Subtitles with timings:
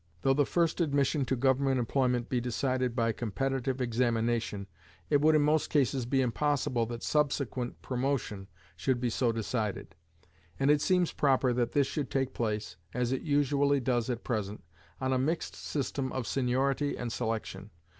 [0.23, 4.65] Though the first admission to government employment be decided by competitive examination,
[5.11, 9.93] it would in most cases be impossible that subsequent promotion should be so decided;
[10.59, 14.63] and it seems proper that this should take place, as it usually does at present,
[14.99, 17.69] on a mixed system of seniority and selection.